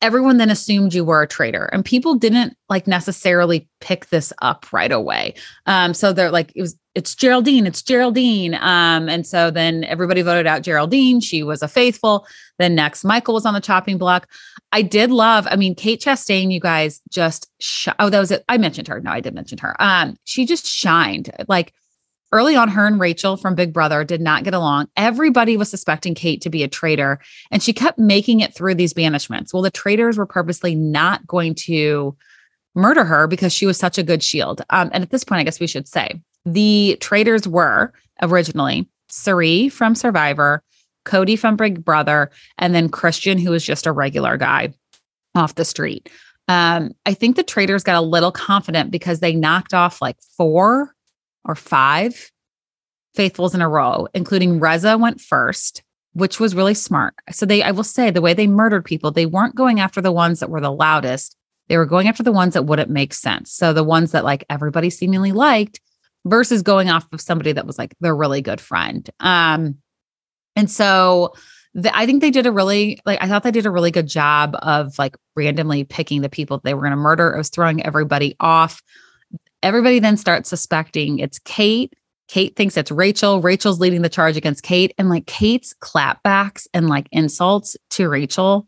[0.02, 4.72] everyone then assumed you were a traitor and people didn't like necessarily pick this up
[4.72, 5.34] right away.
[5.66, 8.54] Um so they're like it was it's geraldine it's geraldine.
[8.54, 11.20] Um and so then everybody voted out geraldine.
[11.20, 12.26] She was a faithful.
[12.58, 14.28] Then next michael was on the chopping block.
[14.72, 18.44] I did love i mean kate chastain you guys just sh- oh that was it.
[18.48, 19.00] I mentioned her.
[19.00, 19.74] No i did mention her.
[19.80, 21.30] Um she just shined.
[21.48, 21.72] Like
[22.34, 24.88] Early on, her and Rachel from Big Brother did not get along.
[24.96, 27.20] Everybody was suspecting Kate to be a traitor,
[27.52, 29.54] and she kept making it through these banishments.
[29.54, 32.16] Well, the traitors were purposely not going to
[32.74, 34.62] murder her because she was such a good shield.
[34.70, 39.68] Um, and at this point, I guess we should say the traitors were originally Cirie
[39.68, 40.60] from Survivor,
[41.04, 44.74] Cody from Big Brother, and then Christian, who was just a regular guy
[45.36, 46.10] off the street.
[46.48, 50.93] Um, I think the traitors got a little confident because they knocked off like four
[51.44, 52.30] or five
[53.14, 57.14] faithfuls in a row, including Reza went first, which was really smart.
[57.30, 60.12] So they, I will say, the way they murdered people, they weren't going after the
[60.12, 61.36] ones that were the loudest.
[61.68, 63.52] They were going after the ones that wouldn't make sense.
[63.52, 65.80] So the ones that like everybody seemingly liked
[66.24, 69.08] versus going off of somebody that was like their really good friend.
[69.20, 69.76] Um,
[70.56, 71.34] and so
[71.74, 74.06] the, I think they did a really like I thought they did a really good
[74.06, 77.32] job of like randomly picking the people they were going to murder.
[77.32, 78.82] It was throwing everybody off.
[79.64, 81.94] Everybody then starts suspecting it's Kate.
[82.28, 83.40] Kate thinks it's Rachel.
[83.40, 88.66] Rachel's leading the charge against Kate, and like Kate's clapbacks and like insults to Rachel,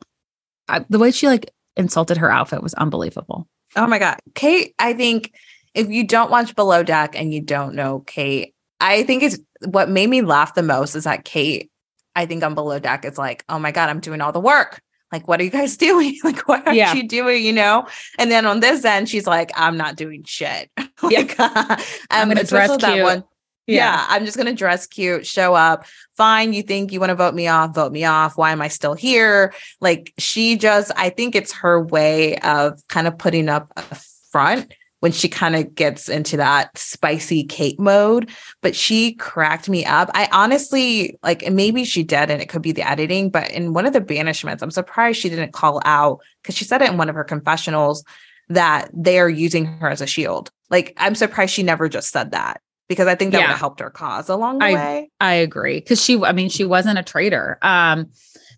[0.69, 3.47] I, the way she like insulted her outfit was unbelievable.
[3.77, 4.19] Oh my God.
[4.35, 5.35] Kate, I think
[5.75, 9.91] if you don't watch Below Deck and you don't know Kate, I think it's what
[9.91, 11.71] made me laugh the most is that Kate,
[12.15, 14.81] I think on Below Deck, it's like, oh my God, I'm doing all the work.
[15.13, 16.19] Like, what are you guys doing?
[16.25, 16.95] Like, what are Yeah.
[16.95, 17.45] you doing?
[17.45, 17.87] You know?
[18.19, 20.71] And then on this end, she's like, I'm not doing shit.
[21.03, 21.79] like, um,
[22.11, 23.05] I'm gonna dress especially that cute.
[23.05, 23.25] one.
[23.69, 24.07] Yeah.
[24.09, 25.87] I'm just going to dress cute, show up.
[26.17, 26.53] Fine.
[26.53, 27.75] You think you want to vote me off?
[27.75, 28.37] Vote me off.
[28.39, 29.53] Why am I still here?
[29.81, 33.97] Like, she just, I think it's her way of kind of putting up a
[34.31, 34.73] front
[35.07, 38.29] when she kind of gets into that spicy Kate mode.
[38.61, 40.11] But she cracked me up.
[40.15, 43.87] I honestly, like, maybe she did, and it could be the editing, but in one
[43.87, 47.09] of the banishments, I'm surprised she didn't call out because she said it in one
[47.09, 48.03] of her confessionals
[48.49, 50.51] that they are using her as a shield.
[50.71, 53.79] Like, I'm surprised she never just said that because I think that would have helped
[53.79, 55.11] her cause along the I- way.
[55.21, 57.59] I agree because she, I mean, she wasn't a traitor.
[57.63, 58.11] Um,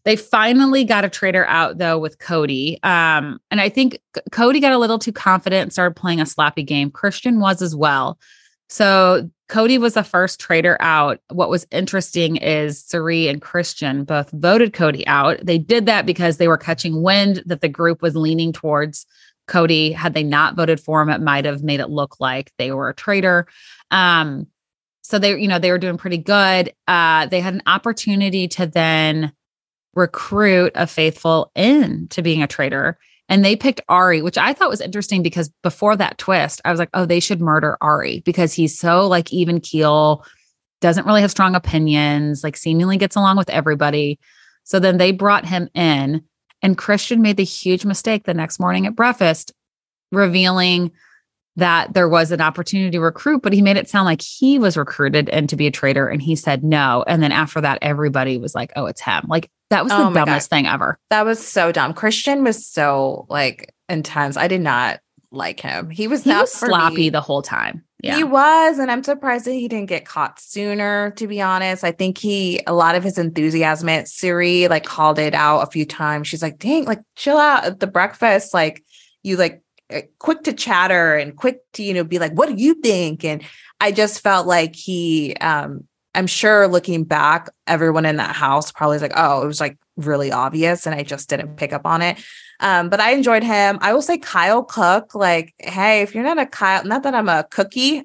[0.08, 2.78] they finally got a traitor out though with Cody.
[2.82, 6.24] Um, and I think C- Cody got a little too confident and started playing a
[6.24, 6.90] sloppy game.
[6.90, 8.18] Christian was as well.
[8.70, 11.20] So Cody was the first traitor out.
[11.28, 15.44] What was interesting is Cirie and Christian both voted Cody out.
[15.44, 19.04] They did that because they were catching wind that the group was leaning towards
[19.46, 19.92] Cody.
[19.92, 22.88] Had they not voted for him, it might have made it look like they were
[22.88, 23.46] a traitor.
[23.90, 24.46] Um,
[25.02, 26.72] so they, you know, they were doing pretty good.
[26.86, 29.34] Uh, they had an opportunity to then
[29.98, 32.98] recruit a faithful into being a traitor.
[33.28, 36.78] And they picked Arie, which I thought was interesting because before that twist, I was
[36.78, 40.24] like, oh, they should murder Arie because he's so like even keel,
[40.80, 44.18] doesn't really have strong opinions, like seemingly gets along with everybody.
[44.64, 46.22] So then they brought him in,
[46.62, 49.52] and Christian made the huge mistake the next morning at breakfast,
[50.12, 50.92] revealing
[51.56, 54.76] that there was an opportunity to recruit, but he made it sound like he was
[54.76, 57.04] recruited and to be a traitor and he said no.
[57.08, 59.24] And then after that, everybody was like, oh, it's him.
[59.26, 60.56] Like that was the oh dumbest God.
[60.56, 60.98] thing ever.
[61.10, 61.94] That was so dumb.
[61.94, 64.36] Christian was so like intense.
[64.36, 65.00] I did not
[65.30, 65.90] like him.
[65.90, 67.10] He was he was sloppy me.
[67.10, 67.84] the whole time.
[68.02, 68.16] Yeah.
[68.16, 71.82] He was, and I'm surprised that he didn't get caught sooner, to be honest.
[71.82, 75.70] I think he a lot of his enthusiasm at Cirie like called it out a
[75.70, 76.28] few times.
[76.28, 78.54] She's like, dang, like chill out at the breakfast.
[78.54, 78.84] Like
[79.22, 82.54] you like eh, quick to chatter and quick to, you know, be like, what do
[82.54, 83.24] you think?
[83.24, 83.42] And
[83.80, 88.96] I just felt like he um I'm sure looking back, everyone in that house probably
[88.96, 90.86] was like, oh, it was like really obvious.
[90.86, 92.18] And I just didn't pick up on it.
[92.60, 93.78] Um, but I enjoyed him.
[93.80, 97.28] I will say Kyle Cooke, like, hey, if you're not a Kyle, not that I'm
[97.28, 98.02] a cookie.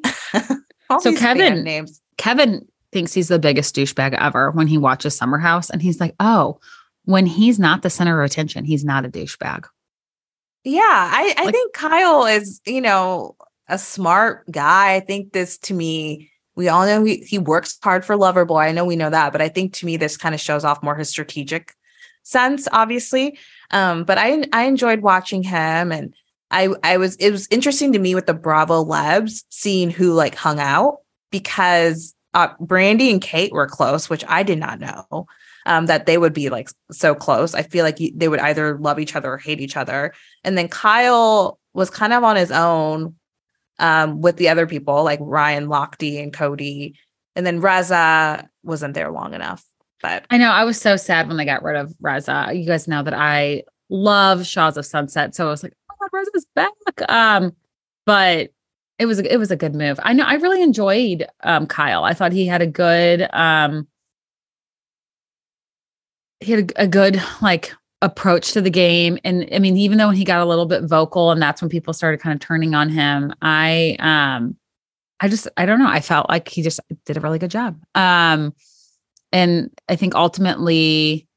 [1.00, 2.02] so Kevin names.
[2.18, 5.70] Kevin thinks he's the biggest douchebag ever when he watches Summer House.
[5.70, 6.60] And he's like, oh,
[7.06, 9.66] when he's not the center of attention, he's not a douchebag.
[10.64, 13.36] Yeah, I, I like, think Kyle is, you know,
[13.68, 14.96] a smart guy.
[14.96, 18.64] I think this to me we all know he, he works hard for Loverboy.
[18.64, 20.84] I know we know that, but I think to me this kind of shows off
[20.84, 21.74] more his strategic
[22.24, 23.38] sense, obviously.
[23.72, 26.14] Um, but I I enjoyed watching him and
[26.52, 30.36] I I was it was interesting to me with the Bravo Labs seeing who like
[30.36, 31.00] hung out
[31.32, 35.28] because uh, Brandi and Kate were close, which I did not know
[35.66, 37.54] um, that they would be like so close.
[37.54, 40.14] I feel like they would either love each other or hate each other.
[40.44, 43.16] And then Kyle was kind of on his own
[43.84, 46.98] um, with the other people like Ryan Lochte and Cody.
[47.36, 49.64] And then Reza wasn't there long enough.
[50.02, 52.50] But I know I was so sad when they got rid of Reza.
[52.54, 55.36] You guys know that I love Shahs of Sunset.
[55.36, 56.72] So I was like, oh God, Reza's back.
[57.10, 57.54] Um,
[58.06, 58.52] but
[59.00, 60.00] it was it was a good move.
[60.02, 62.04] I know I really enjoyed um Kyle.
[62.06, 63.88] I thought he had a good um
[66.40, 69.18] he had a good like approach to the game.
[69.24, 71.94] And I mean, even though he got a little bit vocal and that's when people
[71.94, 74.58] started kind of turning on him, I um
[75.22, 75.88] I just I don't know.
[75.88, 77.82] I felt like he just did a really good job.
[77.96, 78.54] Um
[79.32, 81.28] and I think ultimately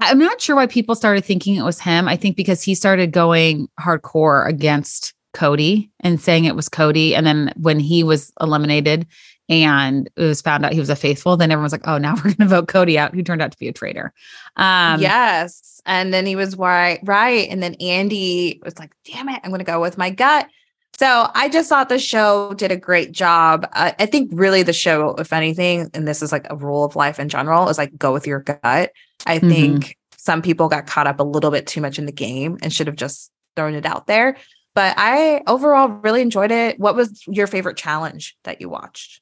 [0.00, 2.08] I'm not sure why people started thinking it was him.
[2.08, 7.14] I think because he started going hardcore against Cody and saying it was Cody.
[7.16, 9.06] And then when he was eliminated,
[9.48, 12.22] and it was found out he was a faithful, then everyone's like, oh, now we're
[12.22, 14.12] going to vote Cody out, who turned out to be a traitor.
[14.56, 15.80] Um, yes.
[15.86, 17.48] And then he was right, right.
[17.50, 20.48] And then Andie was like, damn it, I'm going to go with my gut.
[20.96, 23.68] So I just thought the show did a great job.
[23.72, 26.94] Uh, I think really the show, if anything, and this is like a rule of
[26.94, 28.92] life in general, is like go with your gut.
[29.26, 29.48] I mm-hmm.
[29.50, 32.72] think some people got caught up a little bit too much in the game and
[32.72, 34.36] should have just thrown it out there.
[34.74, 36.78] But I overall really enjoyed it.
[36.78, 39.20] What was your favorite challenge that you watched?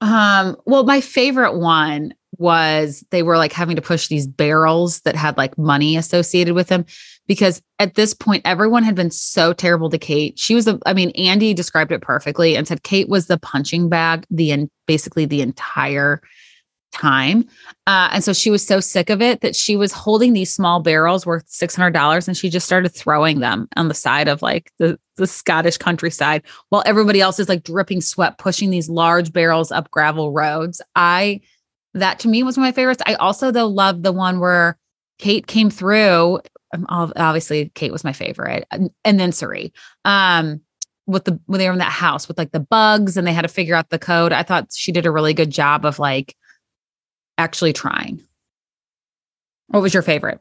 [0.00, 5.16] Um, well, my favorite one was they were like having to push these barrels that
[5.16, 6.84] had like money associated with them
[7.26, 10.38] because at this point everyone had been so terrible to Kate.
[10.38, 13.88] She was the I mean Andie described it perfectly and said Kate was the punching
[13.88, 16.22] bag the basically the entire
[16.92, 17.44] time.
[17.86, 20.80] Uh, and so she was so sick of it that she was holding these small
[20.80, 24.98] barrels worth $600 and she just started throwing them on the side of like the,
[25.16, 29.90] the Scottish countryside while everybody else is like dripping sweat pushing these large barrels up
[29.90, 30.80] gravel roads.
[30.94, 31.40] I,
[31.94, 33.02] that to me was one of my favorites.
[33.06, 34.78] I also, though, loved the one where
[35.18, 36.40] Kate came through.
[36.74, 38.66] Um, obviously, Kate was my favorite.
[38.70, 39.72] And, then Cirie.
[40.04, 40.60] Um,
[41.06, 43.42] with the when they were in that house with like the bugs and they had
[43.42, 44.30] to figure out the code.
[44.30, 46.36] I thought she did a really good job of like
[47.38, 48.22] actually trying.
[49.68, 50.40] What was your favorite?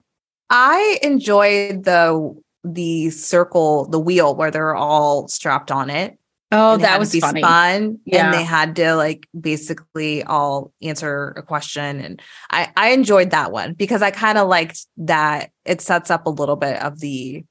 [0.49, 6.17] I enjoyed the the circle, the wheel where they're all strapped on it.
[6.51, 7.41] Oh, that was funny.
[7.41, 7.99] fun.
[8.05, 8.25] Yeah.
[8.25, 11.99] And they had to like basically all answer a question.
[11.99, 16.25] And I, I enjoyed that one because I kind of liked that it sets up
[16.25, 17.43] a little bit of the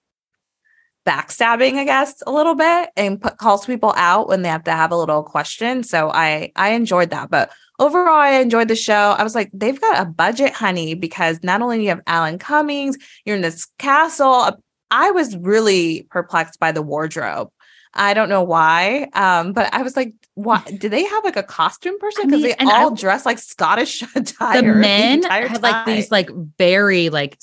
[1.07, 4.73] backstabbing, I guess, a little bit and put, calls people out when they have to
[4.73, 5.83] have a little question.
[5.83, 7.31] So I I enjoyed that.
[7.31, 9.15] But overall, I enjoyed the show.
[9.17, 12.99] I was like, they've got a budget, honey, because not only you have Alan Cummings,
[13.25, 14.59] you're in this castle.
[14.91, 17.51] I was really perplexed by the wardrobe.
[17.95, 20.65] I don't know why, um, but I was like, "What?
[20.79, 22.27] Do they have like a costume person?
[22.27, 26.29] Because they all I, dress like Scottish attire." The men the had like these like
[26.59, 27.39] very like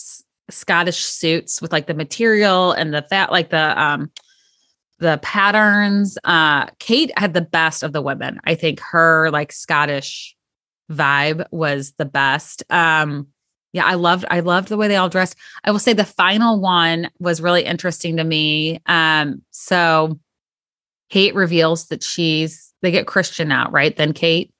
[0.49, 4.11] Scottish suits with like the material and the fat, like the um
[4.99, 6.17] the patterns.
[6.23, 8.39] Uh Kate had the best of the women.
[8.45, 10.35] I think her like Scottish
[10.91, 12.63] vibe was the best.
[12.69, 13.27] Um
[13.71, 15.35] yeah, I loved I loved the way they all dressed.
[15.63, 18.81] I will say the final one was really interesting to me.
[18.85, 20.19] Um so
[21.09, 23.95] Kate reveals that she's they get Christian out, right?
[23.95, 24.52] Then Kate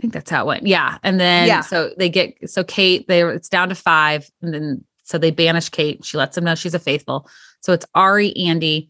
[0.00, 0.66] I think that's how it went.
[0.66, 0.96] Yeah.
[1.02, 1.60] And then yeah.
[1.60, 4.30] so they get so Kate, they it's down to five.
[4.40, 6.02] And then so they banish Kate.
[6.04, 7.28] She lets them know she's a faithful.
[7.60, 8.88] So it's Arie, Andie,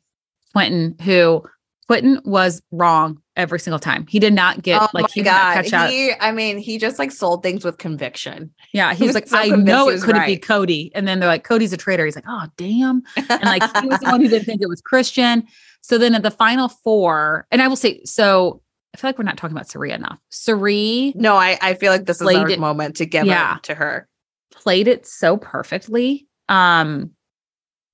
[0.52, 1.42] Quentin, who
[1.88, 4.06] Quentin was wrong every single time.
[4.06, 5.54] He did not get oh like he God.
[5.54, 5.90] catch out.
[5.90, 8.54] He, I mean, he just like sold things with conviction.
[8.72, 10.26] Yeah, he's he like, so I know it couldn't right.
[10.28, 12.04] be Cody, and then they're like, Cody's a traitor.
[12.04, 14.80] He's like, oh damn, and like he was the one who didn't think it was
[14.80, 15.42] Christian.
[15.80, 18.62] So then at the final four, and I will say, so
[18.94, 20.18] I feel like we're not talking about Cirie enough.
[20.30, 23.74] Cirie, no, I I feel like this is our it, moment to give yeah, to
[23.74, 24.08] her.
[24.52, 26.26] Played it so perfectly.
[26.48, 27.10] Um,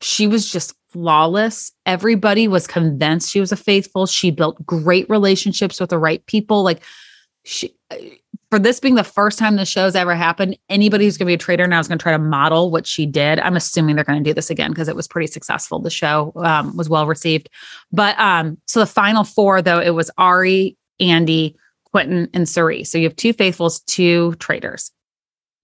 [0.01, 1.73] she was just flawless.
[1.85, 4.07] Everybody was convinced she was a faithful.
[4.07, 6.63] She built great relationships with the right people.
[6.63, 6.83] Like
[7.45, 7.77] she
[8.51, 11.35] for this being the first time the show's ever happened, anybody who's going to be
[11.35, 13.41] a traitor now is going to try to model what she did.
[13.41, 15.81] I'm assuming they're going to do this again because it was pretty successful.
[15.81, 17.49] The show um, was well received.
[17.93, 22.85] But um, so the final four, though, it was Arie, Andie, Quentin, and Cirie.
[22.85, 24.91] So you have two faithfuls, two traitors.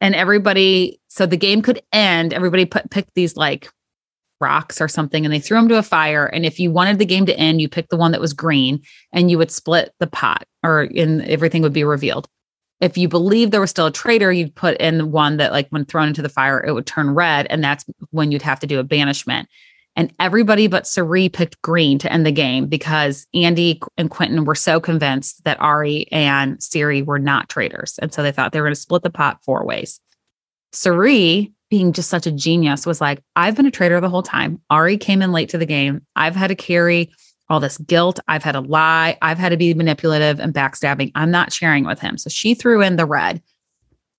[0.01, 2.33] And everybody, so the game could end.
[2.33, 3.69] Everybody put picked these like
[4.41, 6.27] rocks or something and they threw them to a fire.
[6.27, 8.83] And if you wanted the game to end, you picked the one that was green
[9.13, 12.29] and you would split the pot or in everything would be revealed.
[12.81, 15.85] If you believe there was still a traitor, you'd put in one that like when
[15.85, 17.47] thrown into the fire, it would turn red.
[17.49, 19.49] And that's when you'd have to do a banishment.
[19.95, 24.55] And everybody but Cirie picked green to end the game because Andie and Quentin were
[24.55, 27.99] so convinced that Arie and Cirie were not traitors.
[28.01, 30.01] And so they thought they were going to split the pot four ways.
[30.73, 34.61] Cirie being just such a genius was like, I've been a traitor the whole time.
[34.71, 36.07] Arie came in late to the game.
[36.17, 37.13] I've had to carry
[37.49, 38.19] all this guilt.
[38.29, 39.19] I've had to lie.
[39.21, 41.13] I've had to be manipulative and backstabbing.
[41.15, 42.17] I'm not sharing with him.
[42.17, 43.43] So she threw in the red.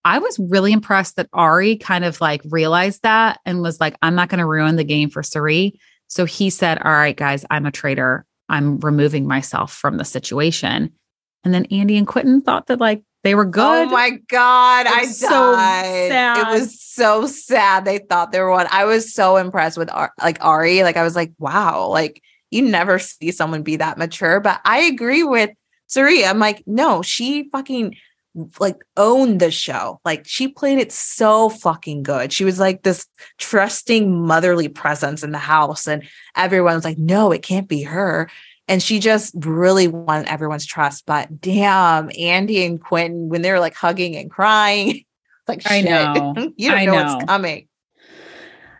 [0.05, 4.15] I was really impressed that Arie kind of like realized that and was like, I'm
[4.15, 5.79] not going to ruin the game for Cirie.
[6.07, 8.25] So he said, All right, guys, I'm a traitor.
[8.49, 10.91] I'm removing myself from the situation.
[11.43, 13.87] And then Andie and Quentin thought that like they were oh good.
[13.87, 15.11] Oh my god, I died.
[15.13, 16.37] Sad.
[16.37, 17.85] It was so sad.
[17.85, 18.67] They thought they were one.
[18.69, 20.83] I was so impressed with Ar- like Arie.
[20.83, 24.39] Like I was like, wow, like you never see someone be that mature.
[24.39, 25.51] But I agree with
[25.87, 26.25] Cirie.
[26.25, 27.95] I'm like, no, she fucking
[28.59, 29.99] like owned the show.
[30.03, 32.33] Like she played it so fucking good.
[32.33, 33.05] She was like this
[33.37, 36.03] trusting motherly presence in the house, and
[36.35, 38.29] everyone was like, no, it can't be her
[38.67, 41.05] and she just really won everyone's trust.
[41.05, 45.03] But damn, Andie and Quentin, when they were like hugging and crying,
[45.47, 47.67] like I know you don't I know, know what's coming.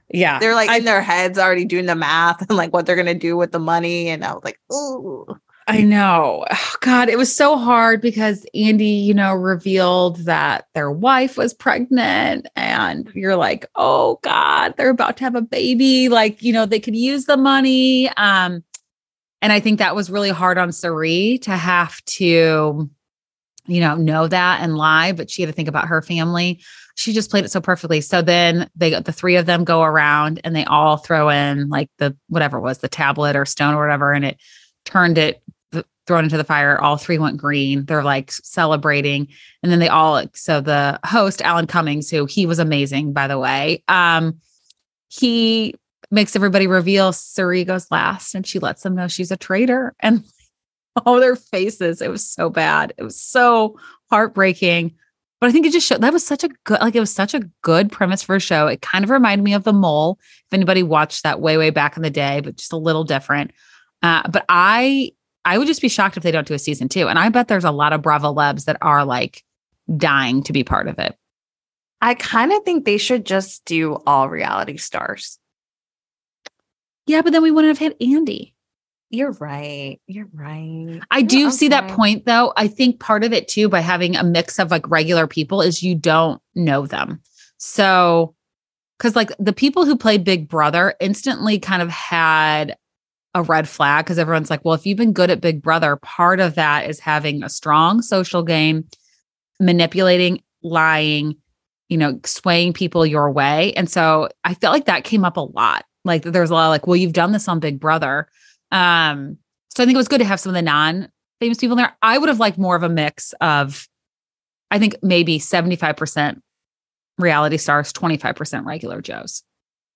[0.10, 0.40] Yeah.
[0.40, 3.14] They're like I, in their heads already doing the math and like what they're gonna
[3.14, 4.10] do with the money.
[4.10, 5.26] And I was like, ooh.
[5.68, 6.46] I know.
[6.50, 11.54] Oh, God, it was so hard because Andie, you know, revealed that their wife was
[11.54, 12.48] pregnant.
[12.56, 16.10] And you're like, oh God, they're about to have a baby.
[16.10, 18.10] Like, you know, they could use the money.
[18.10, 18.64] Um,
[19.42, 22.90] and I think that was really hard on Cirie to have to,
[23.66, 26.62] you know, know that and lie, but she had to think about her family.
[26.96, 28.02] She just played it so perfectly.
[28.02, 31.70] So then they got the three of them go around and they all throw in
[31.70, 34.38] like the whatever it was, the tablet or stone or whatever, and it
[34.86, 35.42] turned it
[36.06, 36.80] thrown into the fire.
[36.80, 37.86] All three went green.
[37.86, 39.28] They're like celebrating.
[39.62, 43.40] And then they all, so the host, Alan Cummings, who he was amazing, by the
[43.40, 44.40] way, um,
[45.08, 45.76] he
[46.12, 49.96] makes everybody reveal Cirie goes last and she lets them know she's a traitor.
[50.00, 50.24] And
[51.06, 52.02] oh, their faces.
[52.02, 52.94] It was so bad.
[52.98, 54.96] It was so heartbreaking.
[55.40, 57.34] But I think it just showed that was such a good, like it was such
[57.34, 58.68] a good premise for a show.
[58.68, 60.18] It kind of reminded me of The Mole.
[60.22, 63.52] If anybody watched that way, way back in the day, but just a little different.
[64.02, 65.12] Uh, but I,
[65.46, 67.08] I would just be shocked if they don't do a season two.
[67.08, 69.44] And I bet there's a lot of Bravo Lebs that are like
[69.98, 71.18] dying to be part of it.
[72.02, 75.40] I kind of think they should just do all reality stars.
[77.06, 78.54] Yeah, but then we wouldn't have had Andie.
[79.10, 80.02] You're right.
[80.08, 81.00] You're right.
[81.12, 81.56] I You're do okay.
[81.56, 82.52] see that point though.
[82.58, 85.84] I think part of it too by having a mix of like regular people is
[85.84, 87.22] you don't know them.
[87.58, 88.34] So
[88.98, 92.76] cuz like the people who played Big Brother instantly kind of had
[93.36, 96.40] a red flag cuz everyone's like, well, if you've been good at Big Brother, part
[96.40, 98.86] of that is having a strong social game,
[99.60, 101.36] manipulating, lying,
[101.90, 103.74] you know, swaying people your way.
[103.74, 106.70] And so I felt like that came up a lot like there's a lot of
[106.70, 108.28] like, well, you've done this on Big Brother.
[108.72, 109.38] Um,
[109.70, 111.96] so I think it was good to have some of the non-famous people in there.
[112.02, 113.88] I would have liked more of a mix of,
[114.72, 116.40] I think maybe 75%
[117.18, 119.44] reality stars, 25% regular Joes.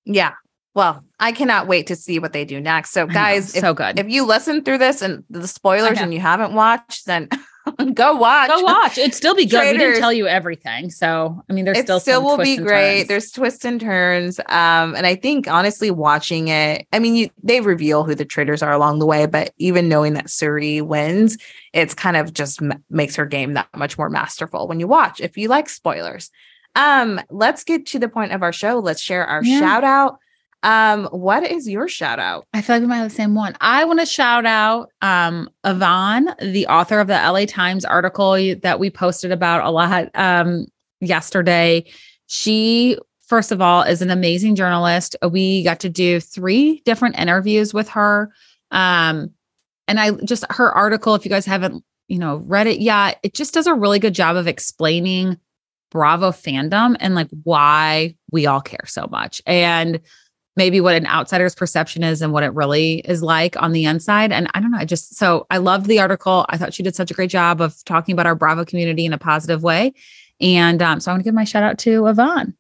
[0.06, 0.34] Yeah.
[0.78, 2.92] Well, I cannot wait to see what they do next.
[2.92, 3.98] So, guys, know, so good.
[3.98, 7.30] If you listen through this and the spoilers and you haven't watched, then
[7.96, 8.50] go watch.
[8.50, 8.96] Go watch.
[8.96, 9.58] It'd still be good.
[9.58, 9.74] Traitors.
[9.74, 10.92] We didn't tell you everything.
[10.92, 12.98] So, I mean, there's still, still will be great.
[12.98, 13.08] Turns.
[13.08, 14.40] There's twists and turns.
[14.42, 18.62] Um, and I think honestly, watching it, I mean, you, they reveal who the traitors
[18.62, 21.40] are along the way, but even knowing that Cirie wins,
[21.74, 25.22] it's kind of just m- makes her game that much more masterful when you watch.
[25.22, 26.30] If you like spoilers,
[26.76, 28.78] um, let's get to the point of our show.
[28.78, 29.60] Let's share our yeah.
[29.60, 30.20] shout out.
[30.68, 32.46] Um, what is your shout out?
[32.54, 33.56] I feel like we might have the same one.
[33.62, 38.78] I want to shout out um Yvonne, the author of the LA Times article that
[38.78, 40.66] we posted about a lot um
[41.00, 41.86] yesterday.
[42.26, 42.98] She
[43.28, 45.16] first of all is an amazing journalist.
[45.32, 48.34] We got to do three different interviews with her.
[48.72, 49.32] Um
[49.88, 53.34] and I just her article if you guys haven't, you know, read it yet, it
[53.34, 55.38] just does a really good job of explaining
[55.92, 59.42] Bravo fandom and like why we all care so much.
[59.46, 60.02] And
[60.58, 64.32] maybe what an outsider's perception is and what it really is like on the inside.
[64.32, 64.80] And I don't know.
[64.80, 66.46] I just, so I loved the article.
[66.50, 69.14] I thought she did such a great job of talking about our Bravo community in
[69.14, 69.94] a positive way.
[70.42, 72.56] And um, so I want to give my shout out to Yvonne.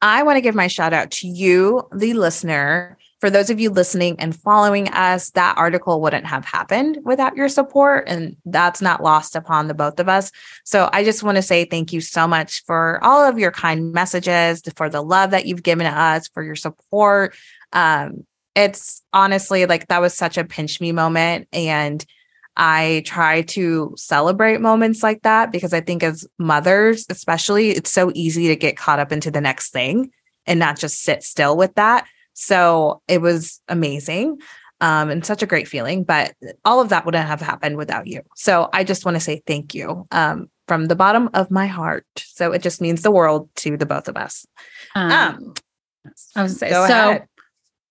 [0.00, 3.70] I want to give my shout out to you, the listener, for those of you
[3.70, 8.08] listening and following us, that article wouldn't have happened without your support.
[8.08, 10.32] And that's not lost upon the both of us.
[10.64, 13.92] So I just want to say thank you so much for all of your kind
[13.92, 17.36] messages, for the love that you've given us, for your support.
[17.72, 21.46] Um, it's honestly like that was such a pinch me moment.
[21.52, 22.04] And
[22.56, 28.10] I try to celebrate moments like that because I think as mothers, especially, it's so
[28.16, 30.10] easy to get caught up into the next thing
[30.44, 32.04] and not just sit still with that.
[32.34, 34.38] So it was amazing
[34.80, 36.04] um, and such a great feeling.
[36.04, 38.22] But all of that wouldn't have happened without you.
[38.36, 42.06] So I just want to say thank you um, from the bottom of my heart.
[42.16, 44.46] So it just means the world to the both of us.
[44.94, 45.54] Um, um
[46.34, 46.84] I was say so.
[46.84, 47.28] Ahead.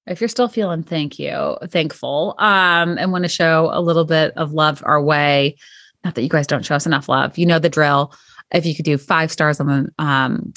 [0.07, 4.33] If you're still feeling thank you, thankful, um, and want to show a little bit
[4.35, 5.55] of love our way,
[6.03, 8.13] not that you guys don't show us enough love, you know the drill.
[8.51, 10.53] If you could do five stars on the um,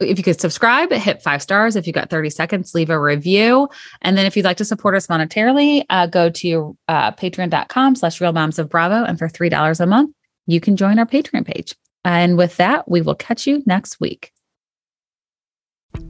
[0.00, 1.76] if you could subscribe, hit five stars.
[1.76, 3.68] If you got 30 seconds, leave a review.
[4.02, 8.20] And then if you'd like to support us monetarily, uh, go to uh, patreon.com slash
[8.20, 9.04] real moms of Bravo.
[9.04, 10.14] And for $3 a month,
[10.46, 11.74] you can join our Patreon page.
[12.04, 14.32] And with that, we will catch you next week.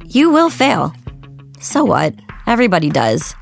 [0.04, 0.92] You will fail.
[1.60, 2.14] So what?
[2.46, 3.34] Everybody does.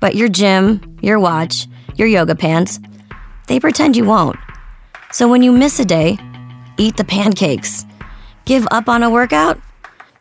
[0.00, 1.66] But your gym, your watch,
[1.96, 2.80] your yoga pants,
[3.46, 4.36] they pretend you won't.
[5.12, 6.18] So when you miss a day,
[6.76, 7.84] eat the pancakes.
[8.44, 9.58] Give up on a workout?